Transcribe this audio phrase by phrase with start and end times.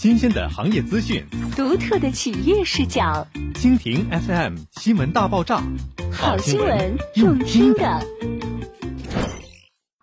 [0.00, 1.22] 新鲜的行业资讯，
[1.54, 3.26] 独特的企业视角。
[3.52, 5.62] 蜻蜓 FM 新闻大爆炸，
[6.10, 8.00] 好新闻用听的。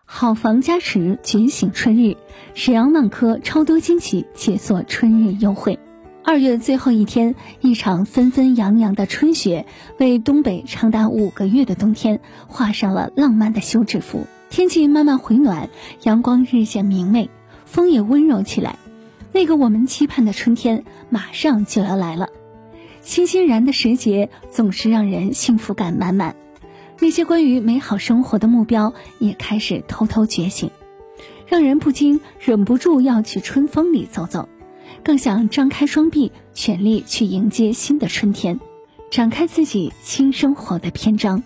[0.05, 2.15] 好房加持，觉醒春日，
[2.53, 5.79] 沈阳万科超多惊喜解锁春日优惠。
[6.23, 9.65] 二月最后一天，一场纷纷扬扬的春雪，
[9.97, 14.27] 为东北长达五个月的冬天画上了浪漫的休止符。
[14.51, 15.71] 天气慢慢回暖，
[16.03, 17.31] 阳光日渐明媚，
[17.65, 18.77] 风也温柔起来。
[19.31, 22.29] 那个我们期盼的春天马上就要来了。
[23.01, 26.35] 欣欣然的时节总是让人幸福感满满，
[26.99, 30.71] 那些关于美好生活的目标也开始偷偷觉醒，
[31.45, 34.49] 让人不禁忍不住要去春风里走走，
[35.03, 38.59] 更想张开双臂，全力去迎接新的春天，
[39.09, 41.43] 展开自己新生活的篇章。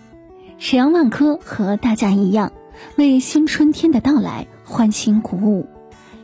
[0.58, 2.52] 沈阳万科和大家一样。
[2.96, 5.68] 为新春天的到来欢欣鼓舞，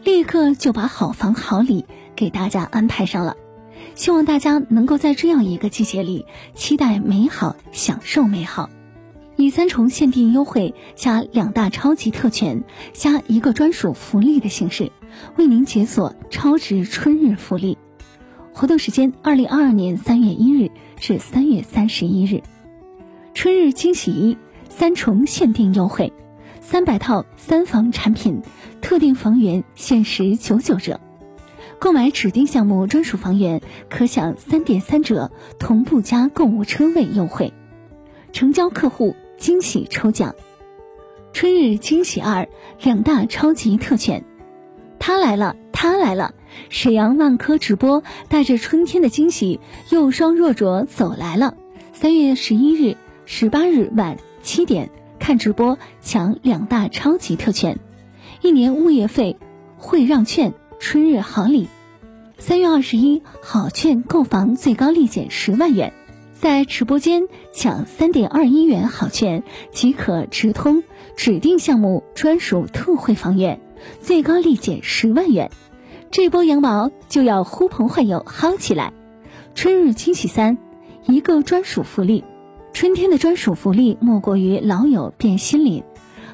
[0.08, 1.84] 立刻就把好房好礼
[2.16, 3.36] 给大家安排上了。
[3.94, 6.24] 希望大家能够在这样一个季节里
[6.54, 8.70] 期待美好，享受美好。
[9.36, 14.92] 以三重限定优惠加两大超级特权加一个专属福利的形式，
[15.36, 17.76] 为您解锁超值春日福利。
[18.54, 22.42] 活动时间：二零二二年三月一日至三月三十一日。
[23.34, 24.38] 春日惊喜一，
[24.70, 26.14] 三重限定优惠。
[26.70, 28.42] 三百套三房产品，
[28.82, 31.00] 特定房源限时九九折，
[31.78, 37.54] 购买指定项目专属房源可享三点三折同步加购物车位优惠，
[38.32, 40.34] 成交客户惊喜抽奖。
[41.32, 42.46] 春日惊喜二
[42.82, 44.22] 两大超级特权，
[44.98, 46.34] 他来了，他来了！
[46.68, 51.56] 沈阳万科直播带着春天的惊喜，又双若着走来了。
[51.94, 52.94] 三月十一日、
[53.24, 54.90] 十八日晚七点。
[55.28, 57.78] 看直播抢两大超级特权，
[58.40, 59.36] 一年物业费
[59.76, 61.68] 会让券，春日好礼。
[62.38, 65.92] 三月二十一，好券购房最高立减十万元，
[66.32, 70.82] 在直播间抢三点二一元好券即可直通
[71.14, 73.60] 指定项目专属特惠房源，
[74.00, 75.50] 最高立减十万元。
[76.10, 78.94] 这波羊毛就要呼朋唤友薅起来！
[79.54, 80.56] 春日惊喜三，
[81.04, 82.24] 一个专属福利。
[82.72, 85.82] 春天的专属福利莫过于老友变新邻，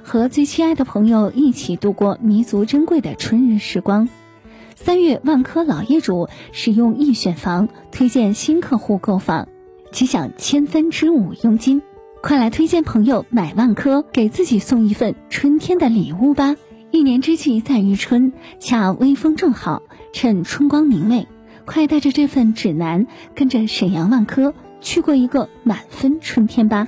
[0.02, 4.08] 和最亲爱的朋友一起度过弥足珍贵的春日时光。
[4.74, 9.48] 三月，万科老业主使用易选房推荐新客户购房，
[9.90, 11.80] 即享千分之五佣金。
[12.20, 16.56] 快来推荐朋友买万科，给自己送一份春天的礼物吧！
[16.90, 21.26] 一年之计在于春，恰微风正好，趁春光明媚，
[21.64, 24.54] 快带着这份指南，跟着沈阳万科。
[24.84, 26.86] 去过一个满分春天吧。